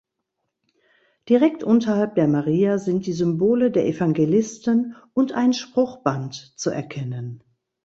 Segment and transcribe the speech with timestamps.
[1.29, 7.43] Direkt unterhalb der Maria sind die Symbole der Evangelisten und ein Spruchband zu erkennen.